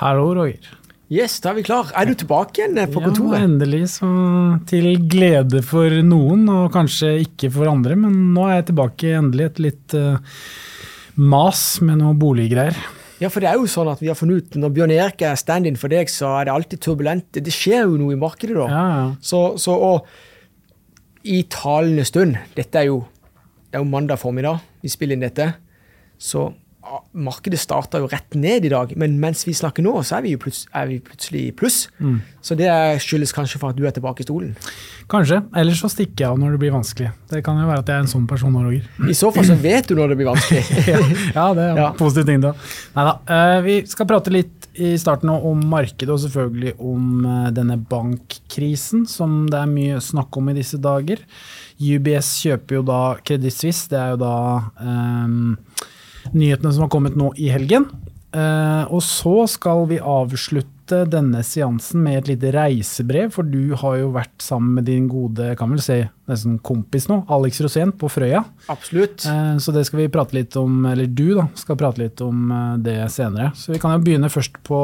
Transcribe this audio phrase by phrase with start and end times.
[0.00, 0.64] Hallo, Roger.
[1.12, 1.90] Yes, da er vi klar.
[1.92, 3.34] Er du tilbake igjen på kontoret?
[3.36, 3.80] Ja, endelig.
[3.98, 4.08] Så
[4.70, 7.98] til glede for noen, og kanskje ikke for andre.
[8.00, 9.50] Men nå er jeg tilbake endelig.
[9.50, 10.38] Et litt uh,
[11.20, 12.78] mas med noe boliggreier.
[13.20, 15.36] Ja, for det er jo sånn at vi har funnet ut når Bjørn Erik er
[15.36, 17.28] stand-in for deg, så er det alltid turbulent.
[17.36, 18.70] Det skjer jo noe i markedet da.
[18.72, 19.06] Ja, ja.
[19.20, 23.02] Så, så, og i talende stund Dette er jo,
[23.68, 25.50] det er jo mandag formiddag vi spiller inn dette.
[26.16, 26.48] Så
[27.12, 30.34] markedet starta jo rett ned i dag, men mens vi snakker nå, så er vi
[30.34, 31.84] jo plutselig, i pluss.
[32.00, 32.20] Mm.
[32.44, 32.70] Så det
[33.04, 34.54] skyldes kanskje for at du er tilbake i stolen?
[35.10, 35.42] Kanskje.
[35.60, 37.10] Ellers så stikker jeg av når det blir vanskelig.
[37.30, 38.86] Det kan jo være at jeg er en sånn person nå, Roger.
[39.10, 40.64] I så fall så vet du når det blir vanskelig.
[41.36, 41.90] ja, det er en ja.
[41.98, 42.54] positiv ting, da.
[42.96, 43.14] Neida.
[43.28, 49.04] Uh, vi skal prate litt i starten om markedet, og selvfølgelig om uh, denne bankkrisen
[49.10, 51.22] som det er mye snakk om i disse dager.
[51.80, 54.36] UBS kjøper jo da Credit Suisse, det er jo da
[54.80, 55.56] um,
[56.32, 57.88] nyhetene som har kommet nå i helgen.
[58.30, 63.96] Uh, og så skal vi avslutte denne seansen med et lite reisebrev, for du har
[63.98, 65.98] jo vært sammen med din gode kan vel si,
[66.30, 68.44] nesten kompis nå, Alex Rosén på Frøya.
[68.70, 69.26] Absolutt.
[69.26, 72.54] Uh, så det skal vi prate litt om, eller du da, skal prate litt om
[72.54, 73.50] uh, det senere.
[73.58, 74.80] Så vi kan jo begynne først på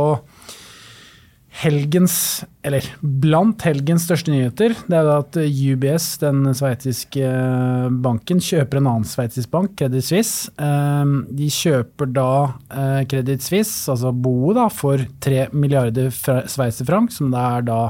[1.56, 8.80] helgens, eller blant helgens største nyheter, det er at UBS, den sveitsiske eh, banken, kjøper
[8.80, 10.52] en annen sveitsisk bank, Credit Suisse.
[10.60, 12.28] Ehm, de kjøper da
[12.68, 17.80] eh, Credit Suisse, altså boet, da, for 3 milliarder sveitserfranc, som det er da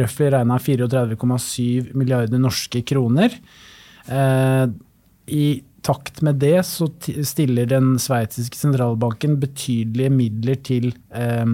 [0.00, 3.36] røftlig regna 34,7 milliarder norske kroner.
[4.08, 4.64] Eh,
[5.28, 5.46] I
[5.84, 6.88] takt med det så
[7.28, 11.44] stiller den sveitsiske sentralbanken betydelige midler til eh,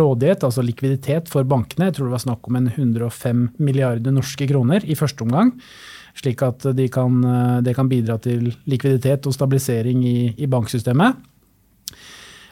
[0.00, 1.90] rådighet, altså likviditet, for bankene.
[1.90, 5.52] Jeg tror det var snakk om en 105 milliarder norske kroner i første omgang.
[6.18, 7.20] Slik at det kan,
[7.62, 11.20] de kan bidra til likviditet og stabilisering i, i banksystemet.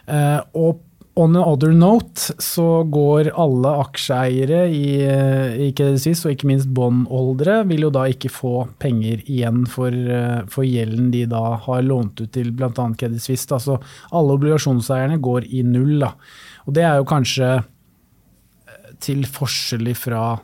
[0.06, 0.82] Eh, og
[1.16, 4.88] On another note så går alle aksjeeiere i,
[5.65, 9.97] i Credit og ikke minst båndholdere, vil jo da ikke få penger igjen for,
[10.53, 12.69] for gjelden de da har lånt ut til bl.a.
[13.00, 13.49] Credit Suisse.
[13.49, 13.78] Altså,
[14.12, 15.97] alle obligasjonseierne går i null.
[16.05, 16.12] Da.
[16.66, 20.37] Og det er jo kanskje eh, til forskjell fra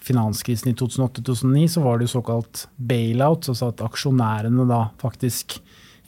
[0.00, 5.58] finanskrisen i 2008-2009, så var det jo såkalt bailout, altså at aksjonærene da faktisk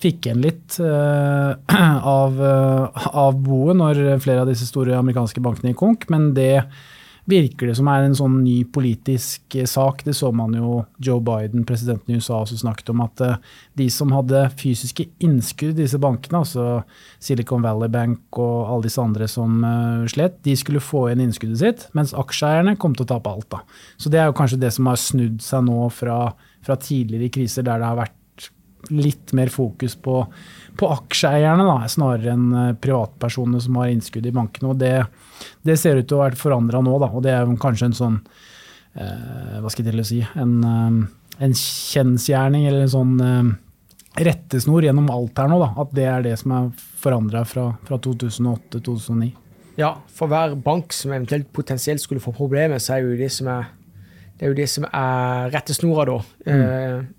[0.03, 1.55] fikk igjen litt uh,
[2.23, 6.67] av, uh, av, boet når flere av disse store amerikanske bankene gikk konk, men det
[7.31, 10.03] virker det som er en sånn ny politisk uh, sak.
[10.03, 13.23] Det så man jo Joe Biden, presidenten i USA, også snakket om at
[13.79, 16.83] de som hadde fysiske innskudd i disse bankene, altså
[17.23, 19.63] Silicon Valley Bank og alle disse andre som
[20.11, 23.47] slet, de skulle få igjen innskuddet sitt, mens aksjeeierne kom til å tape alt.
[23.55, 23.63] da.
[23.95, 26.25] Så det er jo kanskje det som har snudd seg nå fra,
[26.67, 28.19] fra tidligere kriser der det har vært
[28.91, 30.19] litt mer fokus på,
[30.79, 34.73] på aksjeeierne, da, snarere enn eh, privatpersonene som har innskudd i bankene.
[34.73, 34.95] og Det,
[35.63, 38.23] det ser ut til å være forandra nå, da, og det er kanskje en sånn
[38.95, 43.53] eh, Hva skal jeg til å si En, eh, en kjensgjerning eller en sånn eh,
[44.23, 45.61] rettesnor gjennom alt her nå.
[45.63, 46.73] Da, at det er det som er
[47.03, 49.33] forandra fra, fra 2008-2009.
[49.81, 53.49] Ja, for hver bank som eventuelt potensielt skulle få problemer, så er jo de som
[53.49, 53.71] er
[54.43, 56.17] det er jo det som er rettesnora, da,
[56.51, 56.63] mm.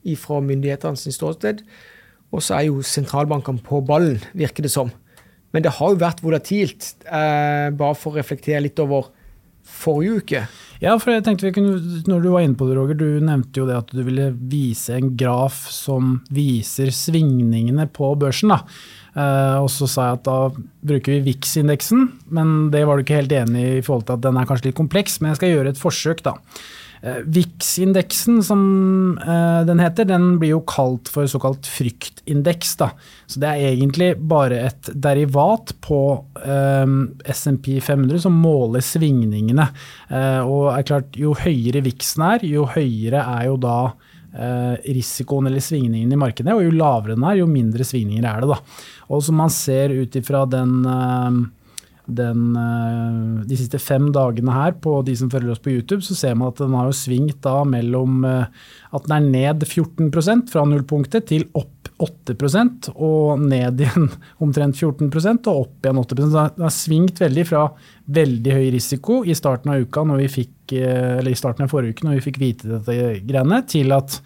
[0.03, 1.61] eh, fra myndighetenes ståsted.
[2.35, 4.91] Og så er jo sentralbankene på ballen, virker det som.
[5.55, 9.07] Men det har jo vært volatilt, eh, bare for å reflektere litt over
[9.63, 10.43] forrige uke.
[10.83, 11.77] Ja, for jeg tenkte vi kunne,
[12.11, 14.99] når du var inne på det, Roger, du nevnte jo det at du ville vise
[14.99, 18.51] en graf som viser svingningene på børsen.
[18.51, 18.65] da.
[19.15, 20.37] Uh, og så sa jeg at da
[20.91, 24.27] bruker vi VIX-indeksen, men det var du ikke helt enig i i forhold til at
[24.27, 26.41] den er kanskje litt kompleks, men jeg skal gjøre et forsøk, da.
[27.03, 28.61] Eh, VIX-indeksen, som
[29.27, 32.77] eh, den heter, den blir jo kalt for såkalt fryktindeks.
[32.79, 32.93] Da.
[33.27, 35.99] Så det er egentlig bare et derivat på
[36.39, 36.93] eh,
[37.35, 39.67] SMP 500 som måler svingningene.
[40.07, 43.77] Eh, og er klart, jo høyere VIX-en er, jo høyere er jo da
[44.31, 48.45] eh, risikoen eller svingningen i markedet, og jo lavere den er, jo mindre svingninger er
[48.45, 48.53] det.
[48.55, 48.79] da.
[49.11, 51.43] Og som man ser ut ifra den eh,
[52.05, 56.15] den, eh, de siste fem dagene her på de som følger oss på YouTube, så
[56.17, 58.45] ser man at den har jo svingt da mellom eh,
[58.93, 61.69] at den er ned 14% fra nullpunktet til opp
[62.03, 64.09] 8% og ned igjen
[64.43, 67.67] omtrent 14% og opp igjen 8 Så Den har svingt veldig fra
[68.13, 71.71] veldig høy risiko i starten av uka når vi fikk, eh, eller i starten av
[71.71, 74.19] forrige uke når vi fikk vite dette greiene, til at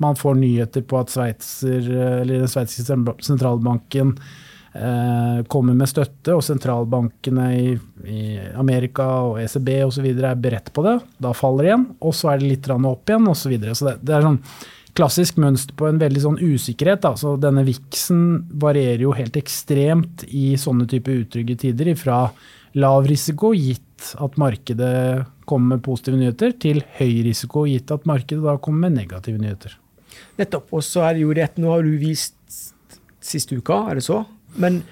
[0.00, 1.84] man får nyheter på at Sveitser,
[2.22, 4.14] eller den sveitsiske sentralbanken
[5.50, 7.70] kommer med støtte, og sentralbankene i,
[8.06, 8.20] i
[8.54, 10.06] Amerika og ECB osv.
[10.14, 10.98] er beredt på det.
[11.18, 13.56] Da faller det igjen, og så er det litt opp igjen osv.
[13.56, 14.38] Så, så det, det, er sånn
[14.94, 17.02] klassisk mønster på en veldig sånn usikkerhet.
[17.02, 17.14] Da.
[17.18, 18.22] Så denne viksen
[18.62, 21.92] varierer jo helt ekstremt i sånne type utrygge tider.
[21.98, 22.22] Fra
[22.78, 28.44] lav risiko gitt at markedet kommer med positive nyheter, til høy risiko gitt at markedet
[28.46, 29.74] da kommer med negative nyheter.
[30.38, 30.70] Nettopp.
[30.78, 32.36] Og så er det jo rett, nå har du vist
[33.20, 34.22] siste uka, er det så?
[34.58, 34.82] Men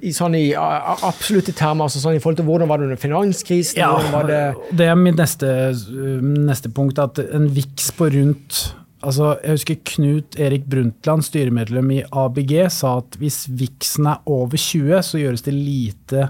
[0.00, 3.80] i, sånn i absolutte termer, altså sånn i forhold til hvordan var det under finanskrisen?
[3.82, 4.42] Ja, det,
[4.76, 5.72] det er mitt neste,
[6.20, 8.66] neste punkt, at en viks på rundt
[9.00, 14.60] Altså, jeg husker Knut Erik Brundtland, styremedlem i ABG, sa at hvis VIX-en er over
[14.60, 16.26] 20, så gjøres det lite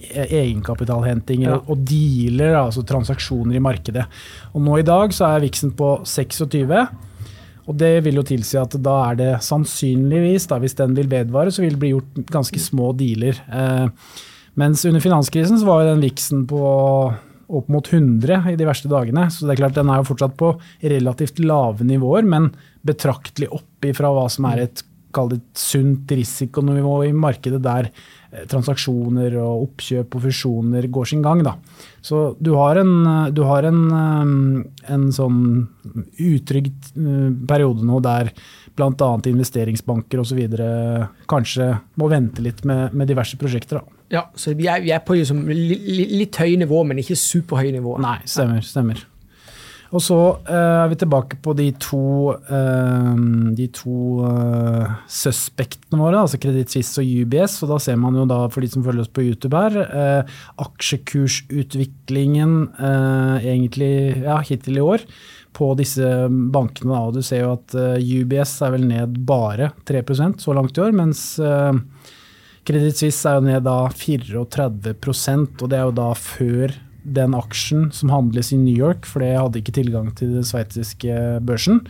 [0.00, 1.56] egenkapitalhenting ja.
[1.60, 4.04] og dealer, altså transaksjoner i markedet.
[4.52, 6.84] Og nå i dag så er VIX-en på 26.
[7.68, 11.52] Og det vil jo tilsi at da er det sannsynligvis, da, hvis den vil vedvare,
[11.52, 13.40] så vil det bli gjort ganske små dealer.
[13.52, 14.14] Eh,
[14.60, 16.62] mens under finanskrisen så var jo den VIX-en på
[17.50, 19.26] opp mot 100 i de verste dagene.
[19.32, 20.52] Så det er klart den er jo fortsatt på
[20.92, 22.50] relativt lave nivåer, men
[22.86, 24.84] betraktelig opp ifra hva som er et
[25.14, 31.24] kall det sunt risikonivå i markedet der eh, transaksjoner og oppkjøp og fusjoner går sin
[31.24, 31.42] gang.
[31.46, 31.56] Da.
[32.04, 32.94] Så du har en,
[33.34, 35.42] du har en, eh, en sånn
[36.18, 38.32] utrygg eh, periode nå der
[38.78, 39.10] bl.a.
[39.28, 40.38] investeringsbanker osv.
[41.28, 43.80] kanskje må vente litt med, med diverse prosjekter.
[43.80, 44.00] Da.
[44.10, 47.98] Ja, så vi er, vi er på liksom, litt høye nivå, men ikke superhøye nivå.
[48.02, 48.64] Nei, stemmer.
[48.66, 49.04] stemmer.
[49.90, 50.16] Og så
[50.46, 53.14] uh, er vi tilbake på de to, uh,
[53.58, 57.62] de to uh, suspektene våre, altså Kreditt Suisse og UBS.
[57.64, 59.72] og Da ser man jo da, for de som følger oss på YouTube her,
[60.62, 65.00] aksjekursutviklingen egentlig ja, hittil i år
[65.56, 66.92] på disse bankene.
[66.94, 67.00] Da.
[67.08, 70.94] Og du ser jo at UBS er vel ned bare 3% så langt i år,
[70.94, 71.20] mens
[72.68, 76.78] Kreditt Suisse er jo ned da 34 og det er jo da før
[77.14, 81.40] den aksjen som handles i New York, for det hadde ikke tilgang til den sveitsiske
[81.46, 81.84] børsen.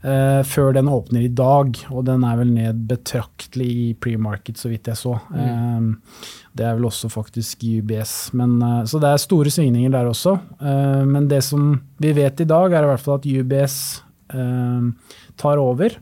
[0.00, 4.70] Uh, før den åpner i dag, og den er vel ned betraktelig i pre-market, så
[4.72, 5.18] vidt jeg så.
[5.28, 5.90] Mm.
[5.90, 8.14] Uh, det er vel også faktisk UBS.
[8.32, 10.38] Men, uh, så det er store svingninger der også.
[11.04, 13.76] men det som vi vet i dag, er i hvert fall at UBS
[15.36, 15.96] tar over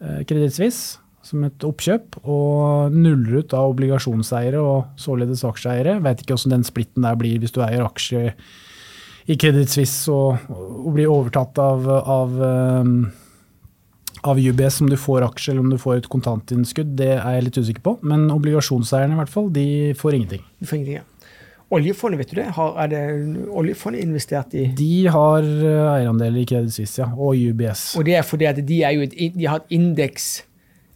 [0.00, 0.99] Kreditt Suisse
[1.30, 6.00] som et oppkjøp, og nuller ut av obligasjonseiere og således aksjeeiere.
[6.04, 8.34] Vet ikke hvordan den splitten der blir hvis du eier aksjer
[9.30, 12.34] i Credit Suisse og, og blir overtatt av, av,
[12.82, 12.94] um,
[14.26, 16.96] av UBS om du får aksje eller om du får et kontantinnskudd.
[16.98, 19.68] Det er jeg litt usikker på, men obligasjonseierne i hvert fall, de
[20.00, 20.44] får ingenting.
[20.58, 21.06] De får ingenting, ja.
[21.70, 22.48] Oljefondet, vet du det?
[22.56, 23.00] Har, er det
[23.54, 24.64] oljefondet investert i?
[24.74, 27.92] De har uh, eierandeler i Credit Suisse, ja, og UBS.
[28.00, 30.32] Og det er fordi at de, jo de har et indeks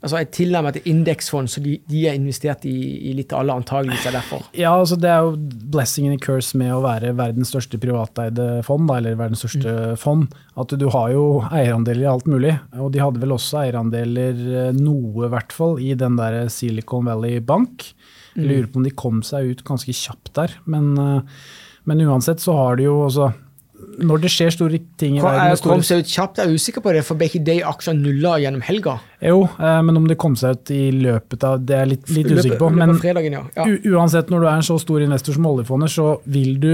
[0.05, 2.75] Altså et tilnærmet indeksfond, så de, de, er investert i,
[3.09, 4.43] i litt alle, antageligvis er derfor.
[4.53, 5.39] Ja, altså det er jo
[5.73, 9.73] blessing and a curse med å være verdens største privateide fond, da, eller verdens største
[9.73, 10.03] mm.
[10.03, 10.35] fond.
[10.61, 12.53] At du har jo eierandeler i alt mulig.
[12.77, 17.09] Og de hadde vel også eierandeler, eh, noe i hvert fall, i den der Silicon
[17.09, 17.89] Valley Bank.
[18.35, 18.51] Jeg mm.
[18.51, 20.59] lurer på om de kom seg ut ganske kjapt der.
[20.69, 21.41] Men, eh,
[21.89, 23.33] men uansett så har de jo også
[23.75, 26.85] når det skjer store ting i Hva, verden Kom seg ut kjapt, jeg er usikker
[26.85, 28.97] på det, for ble ikke de aksjene nulla gjennom helga?
[29.23, 32.13] Jo, eh, men om det kom seg ut i løpet av Det er jeg litt,
[32.17, 32.71] litt usikker på.
[32.75, 33.43] Men fredagen, ja.
[33.59, 33.67] Ja.
[33.97, 36.73] uansett, når du er en så stor investor som oljefondet, så vil du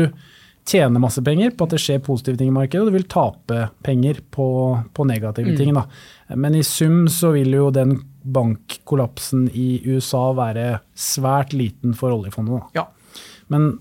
[0.71, 3.71] tjene masse penger på at det skjer positive ting i markedet, og du vil tape
[3.87, 4.47] penger på,
[4.95, 5.59] på negative mm.
[5.59, 5.75] ting.
[5.77, 5.87] Da.
[6.37, 12.61] Men i sum så vil jo den bankkollapsen i USA være svært liten for oljefondet.
[12.61, 12.83] Da.
[12.83, 13.23] Ja.
[13.51, 13.73] Men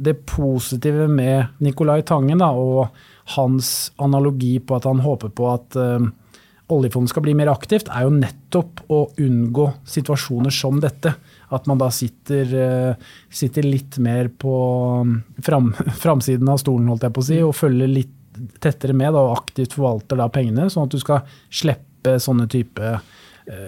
[0.00, 2.88] det positive med Nicolai Tangen da, og
[3.36, 6.06] hans analogi på at han håper på at uh,
[6.72, 11.12] oljefondet skal bli mer aktivt, er jo nettopp å unngå situasjoner som dette.
[11.52, 14.54] At man da sitter, uh, sitter litt mer på
[15.04, 18.16] um, fram, framsiden av stolen holdt jeg på å si, og følger litt
[18.62, 22.96] tettere med da, og aktivt forvalter da pengene, sånn at du skal slippe sånne type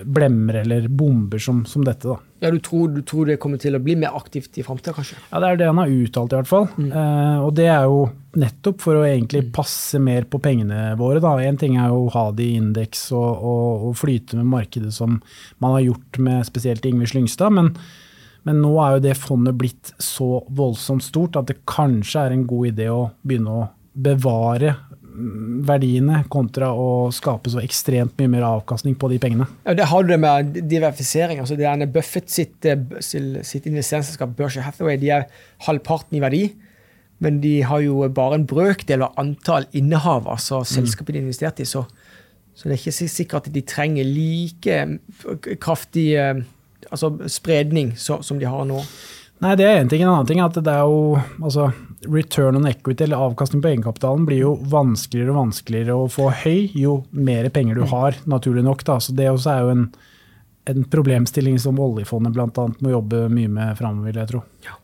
[0.04, 2.08] blemmer eller bomber som, som dette.
[2.08, 2.18] da.
[2.42, 5.18] Ja, du tror, du tror, det kommer til å bli mer aktivt i framtida, kanskje?
[5.30, 6.68] Ja, det er det han har uttalt, i hvert fall.
[6.74, 6.88] Mm.
[6.90, 8.00] Eh, og det er jo
[8.42, 9.50] nettopp for å egentlig mm.
[9.54, 11.22] passe mer på pengene våre.
[11.22, 11.34] da.
[11.42, 14.90] Én ting er jo å ha det i indeks og, og, og, flyte med markedet
[14.96, 15.20] som
[15.62, 17.54] man har gjort med spesielt Ingvild Slyngstad.
[17.54, 17.70] Men,
[18.48, 22.46] men nå er jo det fondet blitt så voldsomt stort at det kanskje er en
[22.50, 24.76] god idé å begynne å bevare
[25.66, 29.46] verdiene kontra å skape så ekstremt mye mer avkastning på de pengene.
[29.66, 31.38] Ja, Det har du det med diversifisering.
[31.38, 35.26] altså det er Buffett sitt, eh, sitt investeringsselskap Berkshire Hathaway de er
[35.66, 36.54] halvparten i verdi,
[37.20, 41.60] men de har jo bare en brøkdel av antall innehav, altså selskapet de har investert
[41.60, 41.64] i.
[41.64, 41.86] Så,
[42.54, 44.98] så, det er ikke sikkert at de trenger like
[45.60, 46.42] kraftig eh,
[46.90, 48.82] altså spredning som de har nå.
[49.42, 50.02] Nei, det er én ting.
[50.02, 51.72] En annen ting er at det er jo altså,
[52.06, 56.72] return on equity, eller avkastning på egenkapitalen, blir jo vanskeligere og vanskeligere å få høy
[56.78, 58.82] jo mer penger du har, naturlig nok.
[58.88, 58.98] Da.
[59.02, 59.86] Så det også er jo en
[60.64, 62.66] en problemstilling som oljefondet bl.a.
[62.78, 64.42] må jobbe mye med framover, vil jeg tro.
[64.66, 64.76] Ja.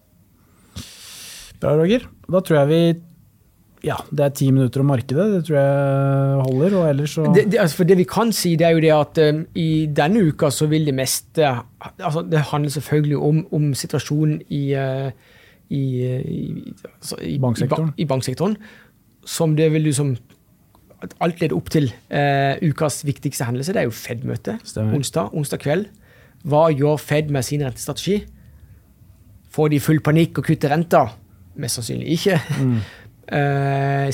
[1.59, 2.09] Bra, Roger.
[2.27, 2.81] Da tror jeg vi
[3.87, 5.25] ja, det er ti minutter om markedet.
[5.37, 6.73] Det tror jeg holder.
[6.81, 7.29] og ellers så...
[7.31, 10.25] Det, det, altså det vi kan si, det er jo det at um, i denne
[10.33, 15.15] uka så vil det meste altså Det handler selvfølgelig om, om situasjonen i, uh,
[15.71, 17.93] i, i, altså i, banksektoren.
[17.97, 18.57] I, banksektoren.
[19.29, 20.17] Som det vil liksom
[21.23, 23.71] Alt leder opp til eh, ukas viktigste hendelse.
[23.71, 25.85] Det er jo Fed-møte onsdag, onsdag kveld.
[26.43, 28.17] Hva gjør Fed med sin rentestrategi?
[29.55, 31.05] Får de full panikk og kutter renta?
[31.55, 32.41] Mest sannsynlig ikke.
[32.59, 32.81] Mm.
[33.29, 34.09] Uh,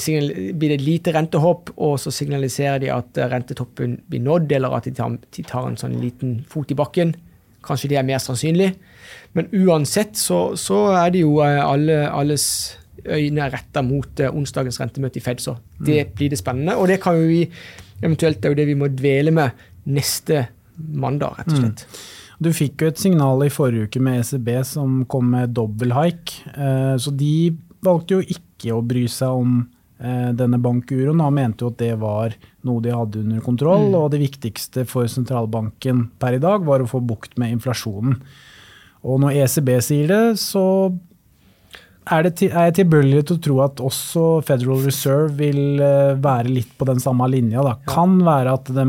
[0.58, 4.88] blir det et lite rentehopp, og så signaliserer de at rentetoppen blir nådd, eller at
[4.88, 7.12] de tar, de tar, en sånn liten fot i bakken.
[7.64, 8.72] Kanskje det er mer sannsynlig.
[9.34, 12.46] Men uansett så, så er det jo eh, alle, alles
[13.04, 16.12] øyne retta mot uh, onsdagens rentemøte i Fed, så det mm.
[16.16, 16.76] blir det spennende.
[16.80, 17.42] Og det kan jo vi
[18.00, 21.84] eventuelt det er jo det vi må dvele med neste mandag, rett og slett.
[21.84, 22.04] Mm.
[22.44, 26.34] Du fikk jo et signal i forrige uke med ECB som kom med dobbel haik.
[26.56, 27.54] Uh, så de
[27.84, 31.20] valgte jo ikke å bry seg om eh, denne bankuroen.
[31.22, 32.34] Han mente jo at det var
[32.66, 33.94] noe de hadde under kontroll, mm.
[34.00, 38.18] og det viktigste for sentralbanken per i dag var å få bukt med inflasjonen.
[39.04, 40.64] Og når ECB sier det, så
[42.04, 46.52] er, det, er jeg tilbøyelig til å tro at også Federal Reserve vil eh, være
[46.52, 47.64] litt på den samme linja.
[47.64, 47.74] Da.
[47.88, 48.86] Kan være at de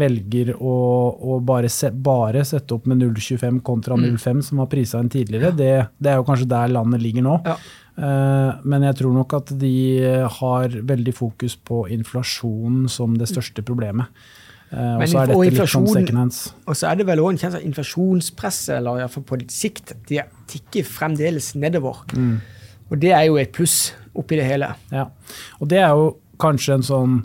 [0.00, 0.74] velger å,
[1.14, 4.44] å bare, se, bare, sette opp med 0,25 kontra 0,5, mm.
[4.48, 5.52] som var prisa inn tidligere.
[5.56, 7.36] Det, det, er jo kanskje der landet ligger nå.
[7.44, 7.58] Ja.
[7.94, 9.74] Eh, men jeg tror nok at de
[10.40, 14.10] har veldig fokus på inflasjon som det største problemet.
[14.74, 16.40] Eh, og så er dette litt sånn second hands.
[16.66, 20.22] Og så er det vel òg en kjensel av inflasjonspresset, eller iallfall på sikt, de
[20.50, 22.02] tikker fremdeles nedover.
[22.14, 22.36] Mm.
[22.90, 24.70] Og det er jo et pluss oppi det hele.
[24.94, 25.08] Ja,
[25.58, 27.18] og det er jo kanskje en sånn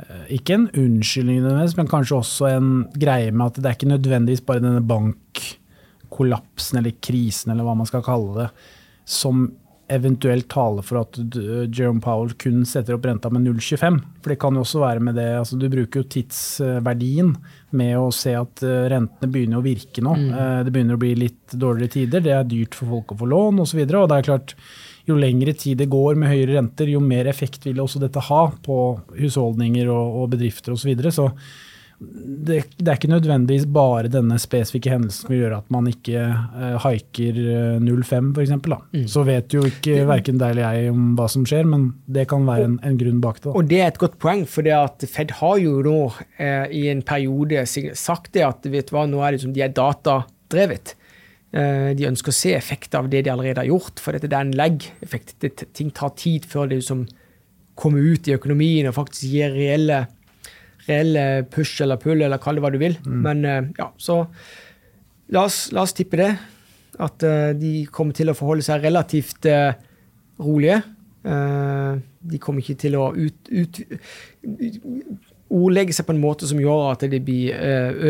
[0.00, 4.44] eh, ikke en unnskyldning, men kanskje også en greie med at det er ikke nødvendigvis
[4.48, 8.48] bare denne bankkollapsen eller krisen, eller hva man skal kalle det,
[9.08, 9.48] som
[9.94, 13.98] eventuelt tale for at Jerome Powell kun setter opp renta med 0,25.
[14.22, 17.34] For det kan jo også være med det altså Du bruker jo tidsverdien
[17.78, 20.14] med å se at eh, rentene begynner å virke nå.
[20.18, 20.30] Mm.
[20.36, 23.28] Eh, det begynner å bli litt dårligere tider, det er dyrt for folk å få
[23.32, 23.82] lån osv.
[23.82, 24.56] Og, så og det er klart,
[25.08, 28.42] jo lengre tid det går med høyere renter, jo mer effekt vil også dette ha
[28.64, 28.78] på
[29.18, 30.84] husholdninger og, og bedrifter osv.
[30.84, 31.14] Så, videre.
[31.14, 31.30] så
[32.02, 36.76] det, det, er ikke nødvendigvis bare denne spesifikke hendelsen som gjør at man ikke uh,
[36.82, 37.38] haiker
[37.78, 38.54] uh, 05 f.eks.
[38.58, 39.04] Mm.
[39.10, 42.46] Så vet jo ikke verken deg eller jeg om hva som skjer, men det kan
[42.48, 43.48] være en, en grunn bak det.
[43.48, 43.54] Da.
[43.58, 46.86] Og det er et godt poeng, for det at Fed har jo nå uh, i
[46.92, 50.96] en periode sagt det at vet du hva, nå er det som de er datadrevet.
[51.52, 54.38] Uh, de ønsker å se effekt av det de allerede har gjort, for dette det
[54.38, 55.36] er en lag-effekt.
[55.76, 57.06] Ting tar tid før det liksom
[57.78, 60.04] kommer ut i økonomien og faktisk gir reelle
[60.88, 62.96] reell push eller pull, eller kall det hva du vil.
[63.04, 63.20] Mm.
[63.26, 64.22] Men eh, ja, så
[65.32, 66.32] la oss, la oss tippe det.
[67.02, 69.72] At uh, de kommer til å forholde seg relativt uh,
[70.42, 70.82] rolige.
[71.24, 73.80] Uh, de kommer ikke til å ut, ut,
[75.52, 77.56] ordlegge seg på en måte som gjør at det blir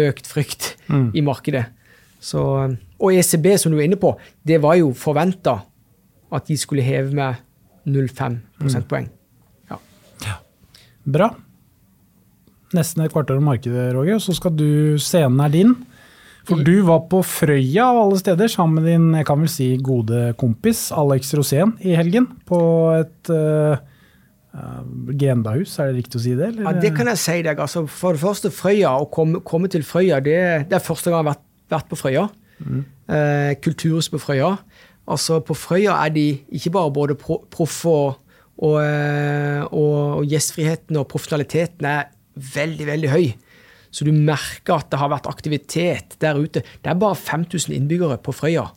[0.03, 1.09] økt frykt mm.
[1.19, 1.65] i markedet.
[2.23, 2.43] Så,
[3.03, 4.13] og ECB, som du var inne på,
[4.47, 5.57] det var jo forventa
[6.33, 7.41] at de skulle heve med
[7.91, 9.09] 0,5 prosentpoeng.
[9.09, 9.73] Mm.
[9.73, 9.81] Ja.
[10.27, 10.37] ja.
[11.17, 11.33] Bra
[12.77, 15.75] nesten et kvarter om markedet, Roger, og så skal du Scenen er din.
[16.49, 19.69] For du var på Frøya av alle steder sammen med din jeg kan vel si,
[19.79, 22.27] gode kompis Alex Rosén i helgen.
[22.49, 22.59] På
[22.97, 23.79] et uh,
[25.19, 26.51] grendahus, er det riktig å si det?
[26.51, 26.67] Eller?
[26.67, 27.63] Ja, Det kan jeg si deg.
[27.63, 30.39] Altså, for det første, Frøya, å komme, komme til Frøya, det,
[30.71, 31.45] det, er første gang jeg har vært,
[31.77, 32.27] vært på Frøya.
[32.63, 32.83] Mm.
[33.07, 34.57] Uh, kulturhus på Frøya.
[35.13, 38.19] Altså, På Frøya er de ikke bare både proffe og,
[38.63, 43.27] og, og, og gjestfriheten og profesjonaliteten er veldig, veldig høy.
[43.93, 46.63] Så du merker at det har vært aktivitet der ute.
[46.65, 48.71] Det er bare 5000 innbyggere på Frøya.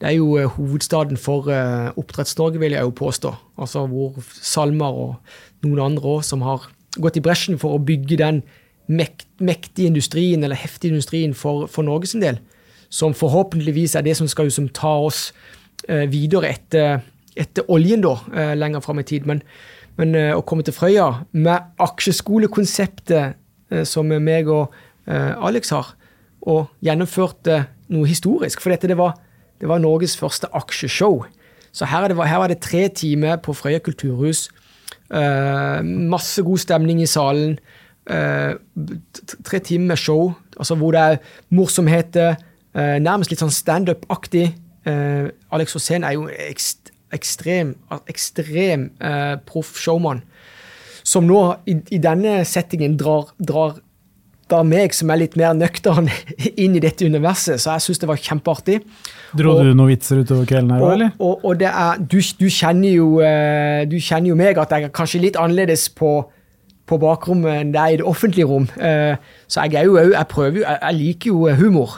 [0.00, 3.34] Det er jo uh, hovedstaden for uh, Oppdretts-Norge, vil jeg jo påstå.
[3.60, 5.16] Altså hvor Salmar og
[5.64, 8.42] noen andre òg som har gått i bresjen for å bygge den
[8.90, 12.40] mektige industrien, eller heftige industrien, for, for Norges del.
[12.90, 15.28] Som forhåpentligvis er det som skal liksom, ta oss
[15.88, 17.04] uh, videre etter,
[17.36, 18.16] etter oljen, da,
[18.56, 19.28] lenger fram i tid.
[19.28, 19.44] Men
[20.00, 23.36] men uh, å komme til Frøya med aksjeskolekonseptet
[23.72, 24.72] uh, som meg og
[25.10, 25.92] uh, Alex har,
[26.48, 28.62] og gjennomførte noe historisk.
[28.62, 29.18] For dette det var,
[29.60, 31.26] det var Norges første aksjeshow.
[31.70, 34.48] Så her, det, her, var det tre timer på Frøya kulturhus.
[35.84, 37.58] masse god stemning i salen.
[39.44, 41.16] tre timer med show altså hvor det er
[41.50, 42.36] morsomheter.
[42.74, 44.54] nærmest litt sånn standup-aktig.
[44.86, 47.74] Alex Rosén er jo ekst ekstrem,
[48.10, 50.22] ekstrem eh, proff showman,
[51.02, 53.78] som nå i, i, denne settingen drar, drar
[54.50, 56.10] henta meg, som er litt mer nøktern,
[56.62, 57.60] inn i dette universet.
[57.60, 58.80] Så jeg syns det var kjempeartig.
[59.36, 61.12] Dro Og- du noen vitser utover kvelden her Og, eller?
[61.18, 64.88] og, og det er, du, du, kjenner jo, eh, du kjenner jo meg at jeg
[64.88, 66.24] er kanskje litt annerledes på,
[66.90, 68.66] på bakrommet enn det er i det offentlige rom.
[68.76, 69.14] Eh,
[69.50, 71.96] Så jeg er jo Jeg prøver jo Jeg, liker jo humor.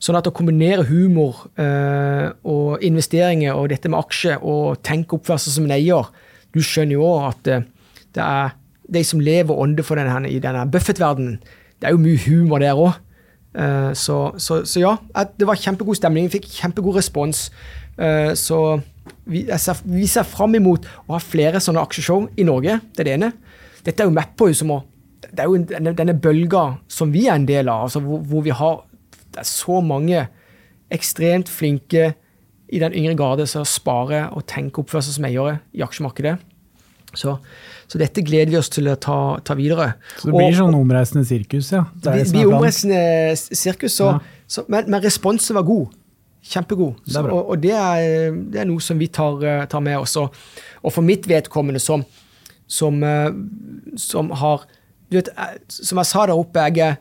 [0.00, 5.52] Sånn at å kombinere humor eh, og investeringer og dette med aksje og tenke oppførsel
[5.52, 6.08] som en eier
[6.54, 7.62] Du skjønner jo òg at eh,
[8.14, 8.50] det er
[8.92, 11.38] de som lever og ånder for denne, i denne Buffett-verdenen.
[11.80, 12.98] Det er jo mye humor der òg.
[13.56, 14.96] Eh, Så, så, så ja,
[15.38, 16.28] det var kjempegod stemning.
[16.28, 17.46] Vi fikk kjempegod respons.
[17.98, 18.80] Eh, Så
[19.24, 22.80] vi, ser, vi ser fram imot å ha flere sånne aksjeshow i Norge.
[22.92, 23.32] Det er det ene.
[23.84, 24.82] Dette er jo på jo som å
[25.22, 28.42] Det er jo denne, denne bølga som vi er en del av, altså hvor, hvor
[28.42, 28.82] vi har
[29.32, 30.28] Det er så mange
[30.92, 32.14] ekstremt flinke
[32.72, 36.34] i den yngre garde som sparer og tenker oppførsel som eiere i aksjemarkedet.
[37.16, 37.34] Så,
[37.88, 39.94] så dette gleder vi oss til å ta, ta videre.
[40.18, 41.82] Så det blir Og- sånn omreisende sirkus, ja.
[41.94, 42.54] Det blir, planen.
[42.56, 44.18] omreisende sirkus, så, Ja.
[44.48, 45.92] så, men, men responsen var god.
[46.42, 46.96] Kjempegod.
[47.06, 50.16] Det og og det, er, det er noe som vi tar, eh, tar med oss.
[50.16, 50.32] Og,
[50.82, 52.04] og for mitt vedkommende, som,
[52.72, 53.30] som, eh,
[54.00, 54.64] som har
[55.12, 56.96] du vet, eh, Som jeg sa der oppe, jeg,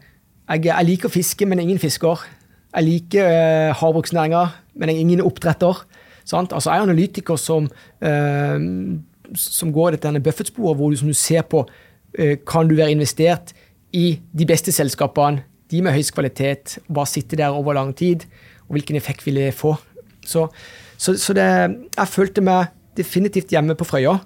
[0.50, 2.26] jeg, jeg liker fiske, men ingen fisker.
[2.76, 5.86] Jeg liker eh, havbruksnæringa, men jeg er ingen oppdretter.
[6.28, 6.54] Sant?
[6.54, 7.70] Altså, jeg er analytiker som,
[8.04, 8.60] eh,
[9.36, 11.66] som går dette Buffett-sporet, hvor du, du ser på
[12.18, 13.56] eh, kan du være investert
[13.96, 18.26] i de beste selskapene, de med høyest kvalitet, bare sitte der over lang tid,
[18.68, 19.78] og hvilken effekt vil det få.
[20.28, 20.50] Så,
[21.00, 21.48] så, så det,
[21.96, 24.18] jeg følte meg definitivt hjemme på Frøya.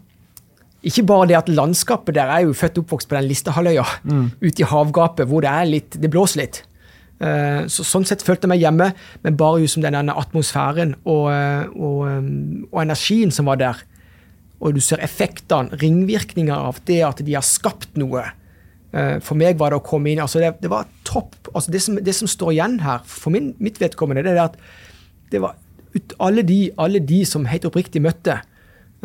[0.85, 3.85] Ikke bare det at landskapet der er jo født og oppvokst på den Listehalvøya,
[4.41, 6.59] ute i havgapet hvor det er litt, det blåser litt.
[7.19, 8.91] Eh, Så sånn sett følte jeg meg hjemme,
[9.23, 12.29] men bare jo som den atmosfæren og, eh, og, eh,
[12.71, 13.81] og energien som var der.
[14.61, 18.23] Og du ser effektene, ringvirkninger av det at de har skapt noe.
[19.21, 21.35] For meg var det å komme inn altså Det, det var topp.
[21.53, 24.55] altså det som, det som står igjen her, for min, mitt vedkommende, det er at
[25.31, 25.55] det var
[25.93, 28.37] ut, alle, de, alle de som helt oppriktig møtte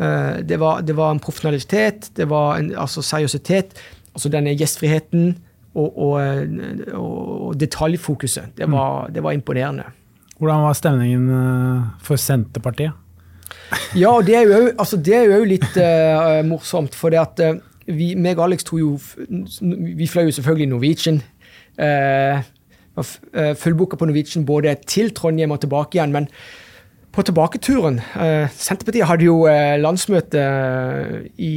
[0.01, 3.75] det, var, det var en profesjonalitet, det var en altså seriøsitet,
[4.15, 5.35] altså denne gjestfriheten
[5.75, 8.55] og, og, eh, og detaljfokuset.
[8.57, 9.83] Det var, det var imponerende.
[10.37, 12.97] Hvordan var stemningen eh, for Senterpartiet?
[13.95, 14.97] Ja, det er jo òg altså
[15.47, 18.97] litt uh, morsomt, for det at uh, vi, meg og Alex jo
[19.97, 21.21] Vi fløy jo selvfølgelig Norwegian.
[21.79, 22.43] Uh,
[23.55, 26.11] Fullbooka på Norwegian både til Trondheim og tilbake igjen.
[26.11, 26.27] Men
[27.11, 31.53] på tilbaketuren eh, Senterpartiet hadde jo eh, landsmøte eh, i,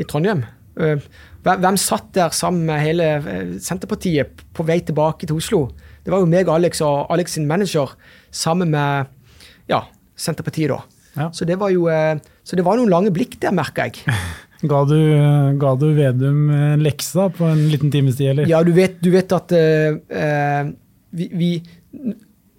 [0.00, 0.44] i Trondheim.
[0.80, 1.04] Eh,
[1.42, 3.06] hvem, satt der sammen med hele
[3.62, 5.64] Senterpartiet på vei tilbake til Oslo?
[6.02, 7.94] Det var jo meg Alex og Alex sin manager
[8.34, 9.10] sammen med
[9.70, 9.84] ja,
[10.18, 10.80] Senterpartiet, da.
[11.18, 11.28] Ja.
[11.34, 11.86] Så det var jo
[12.42, 14.02] så det var noen lange blikk der, merka jeg.
[14.62, 14.98] Ga du,
[15.58, 18.46] ga du Vedum en lekse da, på en liten times tid, eller?
[18.46, 20.68] Ja, du vet, du vet at eh,
[21.18, 21.48] vi, vi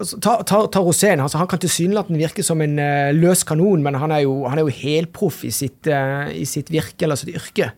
[0.03, 1.21] altså, Ta, ta, ta Rosén.
[1.23, 4.59] Altså, han kan tilsynelatende virke som en uh, løs kanon, men han er jo, han
[4.59, 7.71] er jo helproff i, sitt, eh, i sitt virke, eller sitt yrke.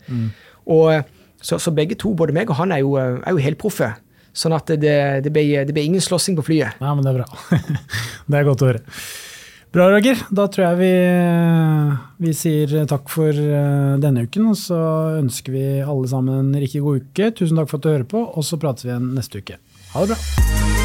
[0.66, 1.06] Og, eh,
[1.42, 3.92] så, så begge to, både meg og han, er jo, er jo helproffe.
[4.36, 6.82] Sånn at det, det, ble, det ble ingen slåssing på flyet.
[6.82, 7.62] Nei, men det er bra.
[8.32, 8.82] det er godt å høre.
[9.76, 10.20] Bra, Roger.
[10.32, 10.92] Da tror jeg vi,
[12.26, 14.50] vi sier takk for denne uken.
[14.54, 14.80] Og så
[15.20, 17.32] ønsker vi alle sammen en riktig god uke.
[17.36, 19.60] Tusen takk for at du hører på, og så prates vi igjen neste uke.
[19.94, 20.85] Ha det bra.